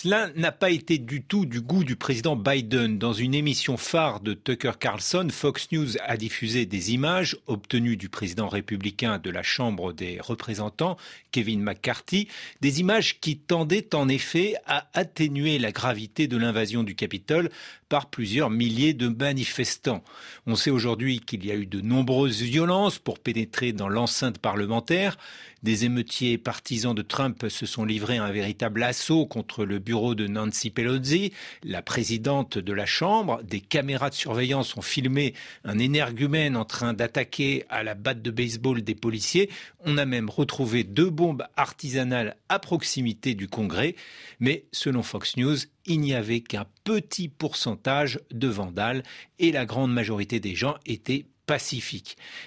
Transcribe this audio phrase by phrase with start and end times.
[0.00, 2.98] Cela n'a pas été du tout du goût du président Biden.
[3.00, 8.08] Dans une émission phare de Tucker Carlson, Fox News a diffusé des images obtenues du
[8.08, 10.96] président républicain de la Chambre des représentants,
[11.32, 12.28] Kevin McCarthy,
[12.60, 17.50] des images qui tendaient en effet à atténuer la gravité de l'invasion du Capitole
[17.88, 20.04] par plusieurs milliers de manifestants.
[20.46, 25.18] On sait aujourd'hui qu'il y a eu de nombreuses violences pour pénétrer dans l'enceinte parlementaire.
[25.64, 30.14] Des émeutiers partisans de Trump se sont livrés à un véritable assaut contre le bureau
[30.14, 31.32] de Nancy Pelosi,
[31.64, 33.42] la présidente de la Chambre.
[33.42, 38.30] Des caméras de surveillance ont filmé un énergumène en train d'attaquer à la batte de
[38.30, 39.50] baseball des policiers.
[39.80, 43.96] On a même retrouvé deux bombes artisanales à proximité du Congrès.
[44.38, 49.02] Mais selon Fox News, il n'y avait qu'un petit pourcentage de vandales
[49.40, 51.26] et la grande majorité des gens étaient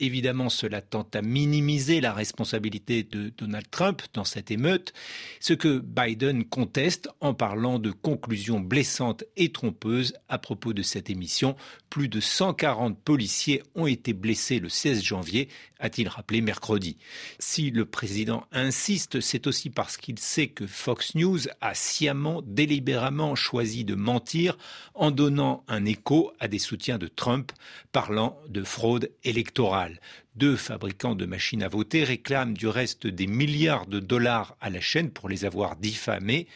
[0.00, 4.94] Évidemment, cela tente à minimiser la responsabilité de Donald Trump dans cette émeute,
[5.38, 11.10] ce que Biden conteste en parlant de conclusions blessantes et trompeuses à propos de cette
[11.10, 11.56] émission.
[11.90, 15.48] Plus de 140 policiers ont été blessés le 16 janvier,
[15.78, 16.96] a-t-il rappelé mercredi.
[17.38, 23.34] Si le président insiste, c'est aussi parce qu'il sait que Fox News a sciemment, délibérément
[23.34, 24.56] choisi de mentir
[24.94, 27.52] en donnant un écho à des soutiens de Trump
[27.92, 28.85] parlant de fraude
[29.24, 30.00] électorale.
[30.34, 34.80] Deux fabricants de machines à voter réclament du reste des milliards de dollars à la
[34.80, 36.46] chaîne pour les avoir diffamés.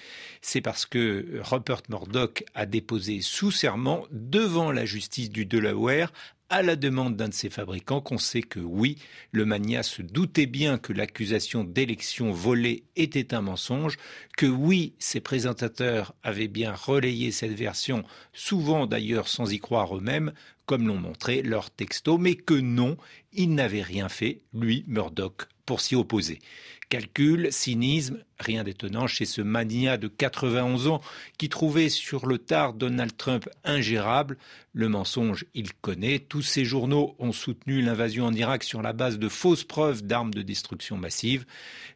[0.42, 6.12] C'est parce que Rupert Murdoch a déposé sous serment devant la justice du Delaware
[6.50, 8.98] à la demande d'un de ses fabricants qu'on sait que oui,
[9.30, 13.96] le mania se doutait bien que l'accusation d'élection volée était un mensonge,
[14.36, 20.32] que oui, ses présentateurs avaient bien relayé cette version, souvent d'ailleurs sans y croire eux-mêmes,
[20.66, 22.96] comme l'ont montré leurs textos, mais que non,
[23.32, 26.40] il n'avait rien fait, lui, Murdoch, pour s'y opposer.
[26.90, 31.00] Calcul, cynisme, rien d'étonnant chez ce mania de 91 ans
[31.38, 34.36] qui trouvait sur le tard Donald Trump ingérable.
[34.72, 36.20] Le mensonge, il connaît.
[36.20, 40.32] Tous ces journaux ont soutenu l'invasion en Irak sur la base de fausses preuves d'armes
[40.32, 41.44] de destruction massive.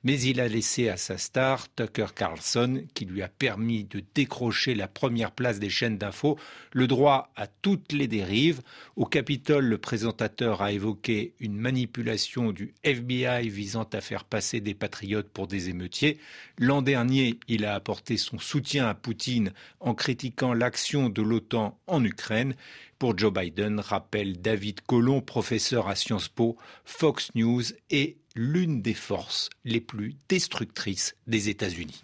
[0.03, 4.75] Mais il a laissé à sa star, Tucker Carlson, qui lui a permis de décrocher
[4.75, 6.39] la première place des chaînes d'infos,
[6.73, 8.61] le droit à toutes les dérives.
[8.97, 14.75] Au Capitole, le présentateur a évoqué une manipulation du FBI visant à faire passer des
[14.85, 16.19] patriotes pour des émeutiers.
[16.59, 22.05] L'an dernier, il a apporté son soutien à Poutine en critiquant l'action de l'OTAN en
[22.05, 22.55] Ukraine.
[22.99, 28.93] Pour Joe Biden, rappelle David Colomb, professeur à Sciences Po, Fox News est l'une des
[28.93, 32.03] forces les plus destructrices des États-Unis.